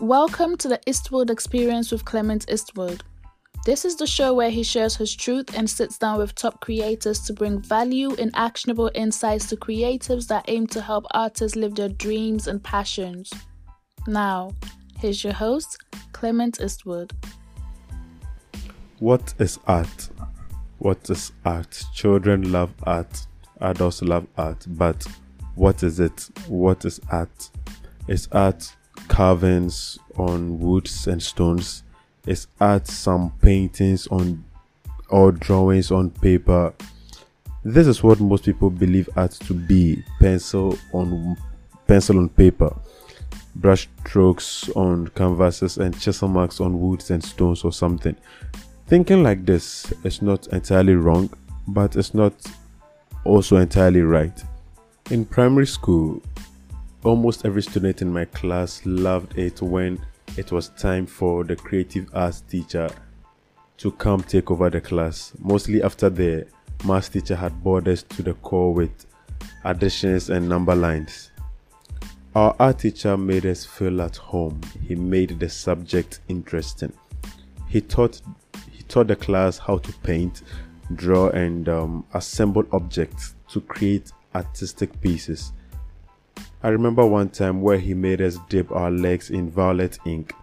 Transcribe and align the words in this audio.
Welcome 0.00 0.56
to 0.56 0.68
the 0.68 0.80
Eastwood 0.86 1.28
Experience 1.28 1.92
with 1.92 2.06
Clement 2.06 2.50
Eastwood. 2.50 3.02
This 3.66 3.84
is 3.84 3.96
the 3.96 4.06
show 4.06 4.32
where 4.32 4.48
he 4.48 4.62
shares 4.62 4.96
his 4.96 5.14
truth 5.14 5.54
and 5.54 5.68
sits 5.68 5.98
down 5.98 6.16
with 6.16 6.34
top 6.34 6.62
creators 6.62 7.20
to 7.26 7.34
bring 7.34 7.60
value 7.60 8.14
and 8.14 8.30
actionable 8.34 8.90
insights 8.94 9.46
to 9.50 9.56
creatives 9.56 10.26
that 10.28 10.46
aim 10.48 10.66
to 10.68 10.80
help 10.80 11.04
artists 11.10 11.54
live 11.54 11.74
their 11.74 11.90
dreams 11.90 12.46
and 12.46 12.64
passions. 12.64 13.30
Now, 14.06 14.52
here's 14.98 15.22
your 15.22 15.34
host, 15.34 15.76
Clement 16.12 16.62
Eastwood. 16.62 17.12
What 19.00 19.34
is 19.38 19.58
art? 19.66 20.08
What 20.78 21.10
is 21.10 21.30
art? 21.44 21.84
Children 21.92 22.50
love 22.50 22.72
art, 22.84 23.26
adults 23.60 24.00
love 24.00 24.26
art, 24.38 24.64
but 24.66 25.06
what 25.56 25.82
is 25.82 26.00
it? 26.00 26.30
What 26.48 26.86
is 26.86 27.02
art? 27.10 27.50
Is 28.08 28.28
art 28.32 28.74
carvings 29.10 29.98
on 30.16 30.58
woods 30.60 31.06
and 31.08 31.20
stones? 31.20 31.82
Is 32.26 32.46
art 32.60 32.86
some 32.86 33.32
paintings 33.42 34.06
on 34.06 34.44
or 35.10 35.32
drawings 35.32 35.90
on 35.90 36.10
paper? 36.10 36.72
This 37.64 37.86
is 37.86 38.02
what 38.02 38.20
most 38.20 38.44
people 38.44 38.70
believe 38.70 39.10
art 39.16 39.32
to 39.32 39.52
be: 39.54 40.02
pencil 40.20 40.78
on 40.92 41.36
pencil 41.86 42.18
on 42.18 42.28
paper, 42.28 42.74
brush 43.56 43.88
strokes 44.06 44.70
on 44.76 45.08
canvases, 45.08 45.78
and 45.78 45.98
chisel 46.00 46.28
marks 46.28 46.60
on 46.60 46.80
woods 46.80 47.10
and 47.10 47.22
stones 47.22 47.64
or 47.64 47.72
something. 47.72 48.16
Thinking 48.86 49.22
like 49.22 49.44
this 49.44 49.92
is 50.04 50.22
not 50.22 50.46
entirely 50.48 50.94
wrong, 50.94 51.30
but 51.66 51.96
it's 51.96 52.14
not 52.14 52.32
also 53.24 53.56
entirely 53.56 54.02
right. 54.02 54.42
In 55.10 55.24
primary 55.24 55.66
school, 55.66 56.22
almost 57.04 57.44
every 57.44 57.62
student 57.62 58.02
in 58.02 58.12
my 58.12 58.24
class 58.26 58.82
loved 58.84 59.38
it 59.38 59.62
when 59.62 59.98
it 60.36 60.52
was 60.52 60.68
time 60.70 61.06
for 61.06 61.44
the 61.44 61.56
creative 61.56 62.08
arts 62.14 62.42
teacher 62.42 62.88
to 63.78 63.90
come 63.92 64.22
take 64.22 64.50
over 64.50 64.68
the 64.68 64.80
class, 64.80 65.32
mostly 65.38 65.82
after 65.82 66.10
the 66.10 66.46
math 66.84 67.12
teacher 67.12 67.34
had 67.34 67.62
bored 67.62 67.88
us 67.88 68.02
to 68.02 68.22
the 68.22 68.34
core 68.34 68.74
with 68.74 69.06
additions 69.64 70.30
and 70.30 70.48
number 70.48 70.74
lines. 70.74 71.30
Our 72.34 72.54
art 72.60 72.80
teacher 72.80 73.16
made 73.16 73.46
us 73.46 73.64
feel 73.64 74.02
at 74.02 74.16
home. 74.16 74.60
He 74.86 74.94
made 74.94 75.40
the 75.40 75.48
subject 75.48 76.20
interesting. 76.28 76.92
He 77.68 77.80
taught 77.80 78.20
he 78.70 78.82
taught 78.84 79.08
the 79.08 79.16
class 79.16 79.58
how 79.58 79.78
to 79.78 79.92
paint, 80.04 80.42
draw, 80.94 81.30
and 81.30 81.68
um, 81.68 82.04
assemble 82.14 82.64
objects 82.72 83.34
to 83.48 83.60
create 83.62 84.12
artistic 84.34 85.00
pieces. 85.00 85.52
I 86.62 86.68
remember 86.68 87.06
one 87.06 87.30
time 87.30 87.62
where 87.62 87.78
he 87.78 87.94
made 87.94 88.20
us 88.20 88.36
dip 88.50 88.70
our 88.70 88.90
legs 88.90 89.30
in 89.30 89.50
violet 89.50 89.98
ink 90.04 90.34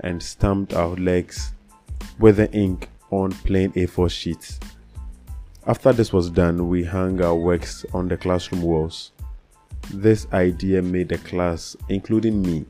and 0.00 0.22
stamped 0.22 0.74
our 0.74 0.94
legs 0.96 1.54
with 2.18 2.36
the 2.36 2.52
ink 2.52 2.90
on 3.10 3.30
plain 3.30 3.72
A4 3.72 4.10
sheets. 4.10 4.60
After 5.66 5.94
this 5.94 6.12
was 6.12 6.28
done, 6.28 6.68
we 6.68 6.84
hung 6.84 7.22
our 7.22 7.34
works 7.34 7.86
on 7.94 8.08
the 8.08 8.18
classroom 8.18 8.60
walls. 8.60 9.12
This 9.94 10.26
idea 10.34 10.82
made 10.82 11.08
the 11.08 11.18
class, 11.18 11.74
including 11.88 12.42
me, 12.42 12.66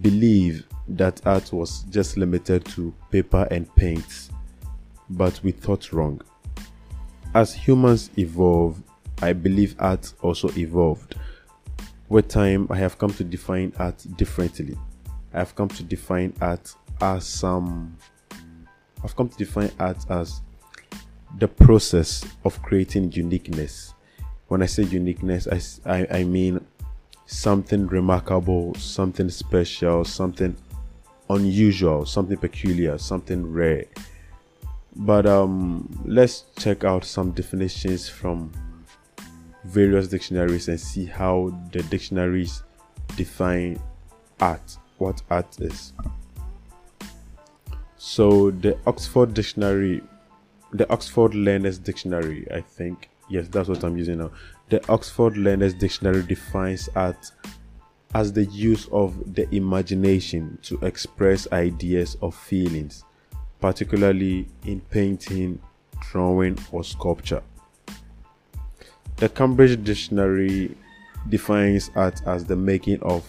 believe 0.00 0.66
that 0.88 1.24
art 1.24 1.52
was 1.52 1.84
just 1.84 2.16
limited 2.16 2.64
to 2.64 2.92
paper 3.12 3.46
and 3.52 3.72
paints, 3.76 4.30
but 5.10 5.38
we 5.44 5.52
thought 5.52 5.92
wrong. 5.92 6.20
As 7.32 7.54
humans 7.54 8.10
evolve, 8.18 8.82
I 9.20 9.34
believe 9.34 9.76
art 9.78 10.12
also 10.20 10.48
evolved. 10.56 11.14
With 12.12 12.28
time, 12.28 12.66
I 12.68 12.76
have 12.76 12.98
come 12.98 13.08
to 13.14 13.24
define 13.24 13.72
art 13.78 14.04
differently. 14.18 14.76
I 15.32 15.38
have 15.38 15.54
come 15.54 15.68
to 15.68 15.82
define 15.82 16.34
art 16.42 16.74
as 17.00 17.24
some. 17.24 17.96
I've 19.02 19.16
come 19.16 19.30
to 19.30 19.36
define 19.38 19.70
art 19.80 19.96
as 20.10 20.42
the 21.38 21.48
process 21.48 22.22
of 22.44 22.60
creating 22.60 23.12
uniqueness. 23.12 23.94
When 24.48 24.62
I 24.62 24.66
say 24.66 24.82
uniqueness, 24.82 25.48
I, 25.86 25.90
I, 25.90 26.18
I 26.18 26.24
mean 26.24 26.62
something 27.24 27.86
remarkable, 27.86 28.74
something 28.74 29.30
special, 29.30 30.04
something 30.04 30.54
unusual, 31.30 32.04
something 32.04 32.36
peculiar, 32.36 32.98
something 32.98 33.50
rare. 33.50 33.86
But 34.94 35.24
um, 35.24 35.88
let's 36.04 36.44
check 36.58 36.84
out 36.84 37.06
some 37.06 37.30
definitions 37.30 38.06
from 38.06 38.52
various 39.64 40.08
dictionaries 40.08 40.68
and 40.68 40.80
see 40.80 41.06
how 41.06 41.56
the 41.72 41.82
dictionaries 41.84 42.62
define 43.16 43.80
art, 44.40 44.76
what 44.98 45.22
art 45.30 45.60
is. 45.60 45.92
So 47.96 48.50
the 48.50 48.76
Oxford 48.86 49.34
Dictionary, 49.34 50.02
the 50.72 50.90
Oxford 50.92 51.34
Learners 51.34 51.78
Dictionary, 51.78 52.46
I 52.52 52.60
think, 52.60 53.08
yes, 53.28 53.46
that's 53.48 53.68
what 53.68 53.84
I'm 53.84 53.96
using 53.96 54.18
now. 54.18 54.32
The 54.70 54.84
Oxford 54.90 55.36
Learners 55.36 55.74
Dictionary 55.74 56.22
defines 56.22 56.88
art 56.96 57.30
as 58.14 58.32
the 58.32 58.44
use 58.46 58.88
of 58.90 59.34
the 59.34 59.48
imagination 59.54 60.58
to 60.62 60.78
express 60.84 61.46
ideas 61.52 62.16
or 62.20 62.32
feelings, 62.32 63.04
particularly 63.60 64.48
in 64.66 64.80
painting, 64.80 65.60
drawing, 66.00 66.58
or 66.72 66.84
sculpture. 66.84 67.42
The 69.22 69.28
Cambridge 69.28 69.84
Dictionary 69.84 70.74
defines 71.28 71.92
art 71.94 72.20
as 72.26 72.44
the 72.44 72.56
making 72.56 73.00
of 73.02 73.24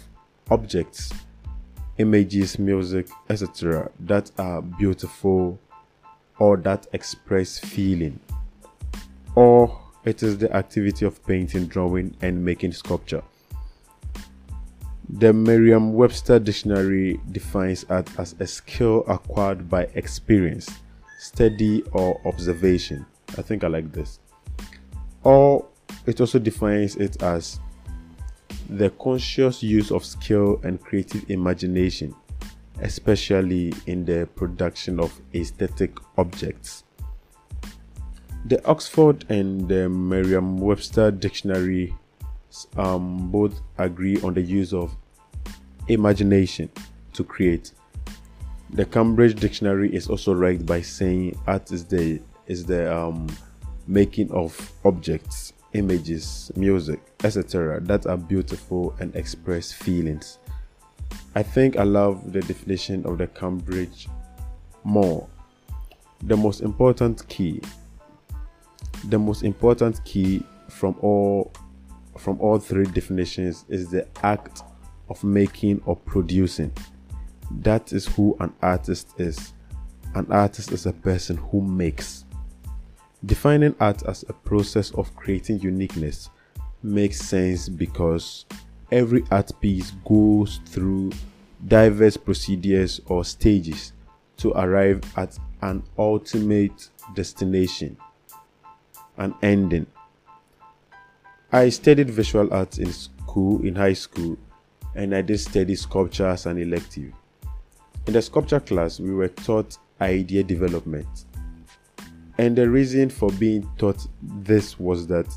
objects, 0.50 1.14
images, 2.00 2.58
music, 2.58 3.08
etc., 3.30 3.92
that 4.00 4.32
are 4.40 4.64
beautiful 4.64 5.60
or 6.40 6.58
that 6.58 6.88
express 6.94 7.60
feeling, 7.60 8.20
or 9.36 9.80
it 10.04 10.24
is 10.24 10.40
the 10.40 10.52
activity 10.56 11.06
of 11.06 11.24
painting, 11.28 11.68
drawing, 11.68 12.18
and 12.24 12.44
making 12.44 12.72
sculpture. 12.72 13.22
The 15.08 15.32
Merriam 15.32 15.94
Webster 15.94 16.40
Dictionary 16.40 17.20
defines 17.32 17.86
art 17.88 18.10
as 18.18 18.34
a 18.40 18.48
skill 18.48 19.04
acquired 19.08 19.70
by 19.70 19.84
experience, 19.94 20.68
study, 21.20 21.84
or 21.92 22.20
observation. 22.26 23.06
I 23.38 23.44
think 23.44 23.64
I 23.64 23.68
like 23.68 23.92
this. 23.92 24.18
Or 25.24 25.68
it 26.06 26.20
also 26.20 26.40
defines 26.40 26.96
it 26.96 27.22
as 27.24 27.60
the 28.70 28.90
conscious 28.92 29.62
use 29.62 29.92
of 29.92 30.06
skill 30.06 30.60
and 30.64 30.82
creative 30.82 31.30
imagination, 31.30 32.16
especially 32.82 33.74
in 33.88 34.06
the 34.06 34.28
production 34.36 35.00
of 35.00 35.20
aesthetic 35.34 35.92
objects. 36.18 36.84
The 38.46 38.66
Oxford 38.66 39.26
and 39.30 39.68
the 39.70 39.88
Merriam 39.88 40.58
Webster 40.58 41.12
dictionary 41.12 41.94
um, 42.78 43.32
both 43.32 43.62
agree 43.78 44.20
on 44.22 44.34
the 44.34 44.42
use 44.42 44.74
of 44.74 44.96
imagination 45.88 46.70
to 47.14 47.24
create. 47.24 47.72
The 48.72 48.86
Cambridge 48.86 49.40
Dictionary 49.40 49.94
is 49.94 50.10
also 50.10 50.34
right 50.34 50.64
by 50.66 50.82
saying 50.82 51.40
art 51.48 51.72
is 51.72 51.86
the 51.86 52.20
is 52.48 52.66
the 52.66 52.94
um, 52.94 53.28
making 53.88 54.32
of 54.32 54.72
objects 54.84 55.54
images, 55.74 56.52
music, 56.56 57.02
etc., 57.24 57.80
that 57.82 58.06
are 58.06 58.18
beautiful 58.18 58.96
and 59.00 59.16
express 59.16 59.72
feelings. 59.72 60.40
I 61.36 61.44
think 61.44 61.78
I 61.78 61.84
love 61.84 62.32
the 62.32 62.42
definition 62.42 63.06
of 63.06 63.18
the 63.18 63.28
Cambridge 63.28 64.08
more. 64.84 65.28
The 66.24 66.38
most 66.38 66.62
important 66.62 67.28
key, 67.28 67.62
the 69.10 69.20
most 69.20 69.44
important 69.44 70.04
key 70.06 70.44
from 70.70 70.96
all 71.02 71.52
from 72.18 72.40
all 72.40 72.60
three 72.60 72.86
definitions 72.86 73.66
is 73.68 73.90
the 73.90 74.08
act 74.24 74.62
of 75.10 75.24
making 75.24 75.82
or 75.86 75.96
producing. 75.96 76.72
That 77.52 77.92
is 77.92 78.08
who 78.08 78.38
an 78.40 78.54
artist 78.62 79.10
is. 79.18 79.54
An 80.16 80.32
artist 80.32 80.72
is 80.72 80.86
a 80.86 80.94
person 80.94 81.38
who 81.38 81.62
makes. 81.62 82.26
Defining 83.26 83.74
art 83.80 84.04
as 84.04 84.24
a 84.28 84.34
process 84.34 84.92
of 84.92 85.16
creating 85.16 85.62
uniqueness 85.62 86.30
makes 86.82 87.20
sense 87.22 87.70
because 87.70 88.46
every 88.92 89.24
art 89.32 89.50
piece 89.62 89.92
goes 90.04 90.60
through 90.66 91.12
diverse 91.66 92.18
procedures 92.18 93.00
or 93.06 93.24
stages 93.24 93.94
to 94.36 94.52
arrive 94.52 95.02
at 95.16 95.40
an 95.62 95.82
ultimate 95.98 96.90
destination, 97.16 97.96
an 99.18 99.34
ending. 99.42 99.86
I 101.50 101.70
studied 101.70 102.10
visual 102.10 102.54
arts 102.54 102.78
in 102.78 102.92
school, 102.92 103.66
in 103.66 103.76
high 103.76 103.94
school, 103.94 104.38
and 104.96 105.16
I 105.16 105.22
did 105.22 105.40
study 105.40 105.76
sculpture 105.76 106.28
as 106.28 106.46
an 106.46 106.58
elective. 106.58 107.14
In 108.06 108.12
the 108.12 108.22
sculpture 108.22 108.60
class, 108.60 109.00
we 109.00 109.14
were 109.14 109.30
taught 109.30 109.78
idea 110.02 110.44
development 110.44 111.08
and 112.38 112.56
the 112.56 112.70
reason 112.70 113.10
for 113.10 113.30
being 113.32 113.70
taught 113.78 114.06
this 114.22 114.80
was 114.80 115.08
that 115.08 115.28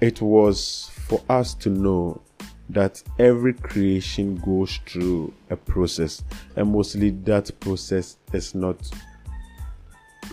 it 0.00 0.20
was 0.20 0.90
for 1.06 1.22
us 1.28 1.54
to 1.54 1.70
know 1.70 2.20
that 2.68 3.02
every 3.18 3.52
creation 3.52 4.36
goes 4.36 4.78
through 4.86 5.32
a 5.50 5.56
process. 5.56 6.24
And 6.56 6.72
mostly 6.72 7.10
that 7.10 7.50
process 7.60 8.16
is 8.32 8.54
not 8.54 8.76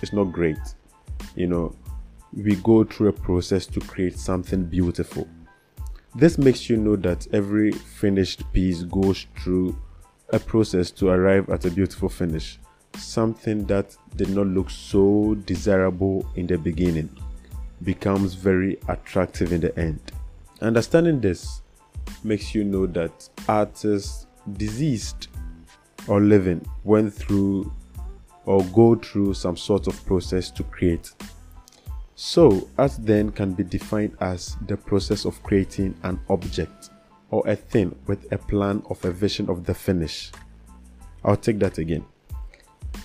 it's 0.01 0.13
not 0.13 0.25
great. 0.25 0.59
You 1.35 1.47
know 1.47 1.75
we 2.33 2.55
go 2.57 2.83
through 2.83 3.09
a 3.09 3.13
process 3.13 3.65
to 3.67 3.79
create 3.79 4.17
something 4.17 4.63
beautiful. 4.65 5.27
This 6.15 6.37
makes 6.37 6.69
you 6.69 6.77
know 6.77 6.95
that 6.97 7.27
every 7.33 7.71
finished 7.71 8.51
piece 8.53 8.83
goes 8.83 9.25
through 9.37 9.77
a 10.31 10.39
process 10.39 10.91
to 10.91 11.09
arrive 11.09 11.49
at 11.49 11.65
a 11.65 11.71
beautiful 11.71 12.09
finish 12.09 12.59
something 12.95 13.65
that 13.65 13.95
did 14.15 14.29
not 14.29 14.47
look 14.47 14.69
so 14.69 15.35
desirable 15.45 16.27
in 16.35 16.47
the 16.47 16.57
beginning 16.57 17.09
becomes 17.83 18.33
very 18.33 18.77
attractive 18.87 19.53
in 19.53 19.61
the 19.61 19.77
end 19.79 19.99
understanding 20.61 21.21
this 21.21 21.61
makes 22.23 22.53
you 22.53 22.63
know 22.63 22.85
that 22.85 23.29
artists 23.47 24.27
deceased 24.53 25.29
or 26.07 26.21
living 26.21 26.65
went 26.83 27.13
through 27.13 27.71
or 28.45 28.63
go 28.65 28.95
through 28.95 29.33
some 29.33 29.55
sort 29.55 29.87
of 29.87 30.05
process 30.05 30.49
to 30.49 30.63
create. 30.63 31.11
So, 32.15 32.67
art 32.77 32.95
then 32.99 33.31
can 33.31 33.53
be 33.53 33.63
defined 33.63 34.17
as 34.19 34.57
the 34.65 34.75
process 34.75 35.25
of 35.25 35.41
creating 35.43 35.95
an 36.03 36.19
object 36.29 36.89
or 37.29 37.47
a 37.47 37.55
thing 37.55 37.95
with 38.07 38.31
a 38.33 38.37
plan 38.37 38.81
of 38.89 39.03
a 39.05 39.11
vision 39.11 39.49
of 39.49 39.65
the 39.65 39.73
finish. 39.73 40.31
I'll 41.23 41.37
take 41.37 41.59
that 41.59 41.77
again. 41.77 42.05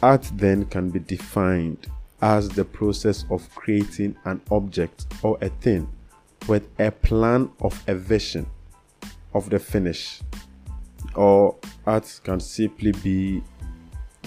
Art 0.04 0.30
then 0.34 0.66
can 0.66 0.90
be 0.90 0.98
defined 0.98 1.86
as 2.20 2.50
the 2.50 2.62
process 2.66 3.24
of 3.30 3.48
creating 3.54 4.14
an 4.26 4.38
object 4.50 5.06
or 5.22 5.38
a 5.40 5.48
thing 5.48 5.88
with 6.46 6.68
a 6.78 6.90
plan 6.90 7.50
of 7.62 7.82
a 7.88 7.94
vision 7.94 8.44
of 9.32 9.48
the 9.48 9.58
finish, 9.58 10.20
or 11.14 11.56
art 11.86 12.20
can 12.22 12.38
simply 12.38 12.92
be 12.92 13.42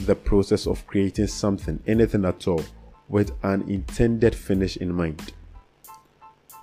the 0.08 0.16
process 0.16 0.66
of 0.66 0.84
creating 0.88 1.28
something, 1.28 1.80
anything 1.86 2.26
at 2.26 2.48
all, 2.48 2.64
with 3.08 3.32
an 3.44 3.62
intended 3.70 4.34
finish 4.34 4.78
in 4.78 4.92
mind. 4.92 5.32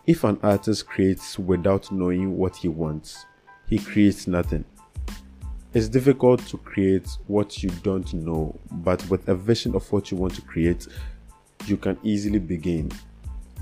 If 0.09 0.25
an 0.25 0.41
artist 0.43 0.89
creates 0.89 1.39
without 1.39 1.93
knowing 1.93 2.37
what 2.37 2.57
he 2.57 2.67
wants, 2.67 3.27
he 3.69 3.79
creates 3.79 4.27
nothing. 4.27 4.65
It's 5.75 5.89
difficult 5.89 6.47
to 6.47 6.59
create 6.59 7.09
what 7.27 7.61
you 7.61 7.69
don't 7.83 8.15
know, 8.15 8.57
but 8.71 9.05
with 9.11 9.29
a 9.29 9.35
vision 9.35 9.75
of 9.75 9.91
what 9.91 10.13
you 10.13 10.17
want 10.17 10.37
to 10.37 10.43
create, 10.43 10.87
you 11.67 11.77
can 11.77 11.99
easily 12.05 12.39
begin. 12.39 12.93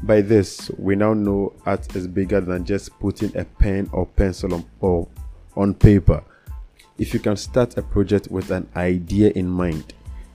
By 0.03 0.21
this, 0.21 0.71
we 0.77 0.95
now 0.95 1.15
know 1.15 1.55
art 1.65 1.97
is 1.97 2.07
bigger 2.07 2.43
than 2.43 2.67
just 2.67 2.99
putting 3.01 3.35
a 3.35 3.47
pen 3.47 3.89
or 3.93 4.05
pencil 4.05 4.53
on, 4.53 4.65
or 4.81 5.09
on 5.57 5.73
paper. 5.73 6.23
If 6.99 7.15
you 7.15 7.21
can 7.21 7.37
start 7.37 7.79
a 7.79 7.83
project 7.83 8.29
with 8.31 8.51
an 8.51 8.69
idea 8.77 9.31
in 9.31 9.49
mind 9.49 9.95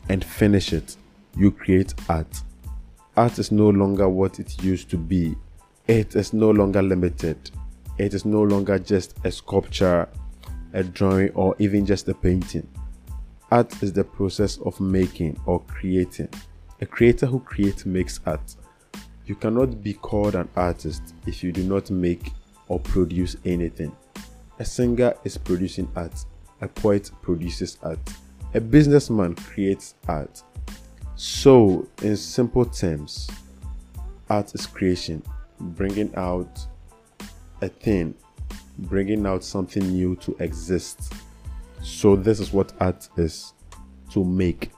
and 0.09 0.25
finish 0.25 0.73
it, 0.73 0.97
you 1.35 1.51
create 1.51 1.93
art. 2.09 2.41
Art 3.15 3.37
is 3.37 3.51
no 3.51 3.69
longer 3.69 4.09
what 4.09 4.39
it 4.39 4.63
used 4.63 4.89
to 4.89 4.97
be. 4.97 5.35
It 5.87 6.15
is 6.15 6.33
no 6.33 6.49
longer 6.49 6.81
limited. 6.81 7.51
It 7.99 8.15
is 8.15 8.25
no 8.25 8.41
longer 8.41 8.79
just 8.79 9.15
a 9.23 9.31
sculpture, 9.31 10.09
a 10.73 10.83
drawing, 10.83 11.29
or 11.31 11.55
even 11.59 11.85
just 11.85 12.07
a 12.09 12.13
painting. 12.13 12.67
Art 13.51 13.81
is 13.81 13.93
the 13.93 14.03
process 14.03 14.57
of 14.57 14.79
making 14.79 15.39
or 15.45 15.61
creating. 15.61 16.29
A 16.81 16.85
creator 16.85 17.25
who 17.25 17.39
creates 17.39 17.85
makes 17.85 18.19
art. 18.25 18.55
You 19.25 19.35
cannot 19.35 19.81
be 19.81 19.93
called 19.93 20.35
an 20.35 20.49
artist 20.55 21.13
if 21.25 21.43
you 21.43 21.51
do 21.51 21.63
not 21.63 21.89
make 21.89 22.31
or 22.67 22.79
produce 22.79 23.35
anything. 23.45 23.95
A 24.59 24.65
singer 24.65 25.13
is 25.23 25.37
producing 25.37 25.89
art, 25.95 26.25
a 26.61 26.67
poet 26.67 27.11
produces 27.21 27.77
art, 27.83 27.99
a 28.53 28.61
businessman 28.61 29.35
creates 29.35 29.95
art. 30.07 30.41
So, 31.15 31.87
in 32.01 32.15
simple 32.17 32.65
terms, 32.65 33.29
art 34.29 34.53
is 34.55 34.65
creation, 34.65 35.23
bringing 35.59 36.13
out 36.15 36.59
a 37.61 37.69
thing, 37.69 38.13
bringing 38.79 39.25
out 39.25 39.43
something 39.43 39.87
new 39.87 40.15
to 40.17 40.35
exist. 40.39 41.13
So, 41.81 42.15
this 42.15 42.39
is 42.39 42.51
what 42.51 42.73
art 42.79 43.07
is 43.17 43.53
to 44.11 44.23
make. 44.23 44.71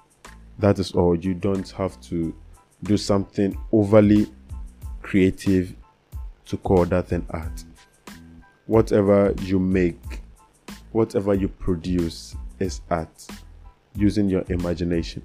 That 0.59 0.79
is 0.79 0.91
all. 0.91 1.15
You 1.15 1.33
don't 1.33 1.69
have 1.71 1.99
to 2.01 2.35
do 2.83 2.97
something 2.97 3.57
overly 3.71 4.27
creative 5.01 5.75
to 6.45 6.57
call 6.57 6.85
that 6.85 7.11
an 7.11 7.25
art. 7.29 7.63
Whatever 8.65 9.33
you 9.41 9.59
make, 9.59 10.21
whatever 10.91 11.33
you 11.33 11.47
produce 11.47 12.35
is 12.59 12.81
art 12.89 13.27
using 13.95 14.29
your 14.29 14.43
imagination. 14.49 15.23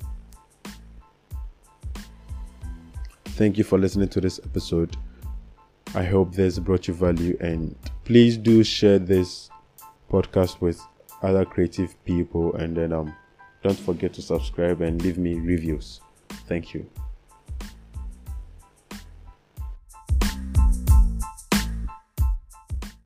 Thank 3.25 3.59
you 3.59 3.65
for 3.65 3.79
listening 3.79 4.09
to 4.11 4.21
this 4.21 4.39
episode. 4.45 4.97
I 5.95 6.05
hope 6.05 6.33
this 6.33 6.59
brought 6.59 6.89
you 6.89 6.95
value 6.95 7.37
and 7.41 7.75
please 8.05 8.37
do 8.37 8.63
share 8.63 8.99
this 8.99 9.51
podcast 10.11 10.61
with 10.61 10.81
other 11.23 11.45
creative 11.45 11.93
people 12.05 12.55
and 12.57 12.77
then 12.77 12.93
um 12.93 13.15
don't 13.63 13.79
forget 13.79 14.13
to 14.13 14.21
subscribe 14.21 14.83
and 14.83 15.03
leave 15.03 15.17
me 15.17 15.35
reviews. 15.37 16.03
Thank 16.47 16.75
you. 16.75 16.87